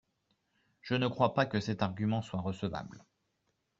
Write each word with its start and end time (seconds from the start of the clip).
Je 0.81 0.95
ne 0.95 1.07
crois 1.07 1.35
pas 1.35 1.45
que 1.45 1.59
cet 1.59 1.83
argument 1.83 2.23
soit 2.23 2.41
recevable. 2.41 3.05